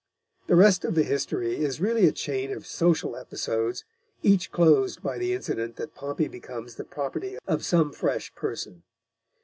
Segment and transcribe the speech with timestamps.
[0.47, 3.85] The rest of the history is really a chain of social episodes,
[4.23, 8.81] each closed by the incident that Pompey becomes the property of some fresh person.